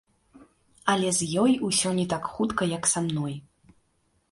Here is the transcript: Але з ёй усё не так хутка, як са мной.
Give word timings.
Але 0.93 1.09
з 1.17 1.21
ёй 1.43 1.53
усё 1.69 1.93
не 1.99 2.05
так 2.15 2.23
хутка, 2.37 2.69
як 2.77 2.83
са 2.95 2.99
мной. 3.09 3.39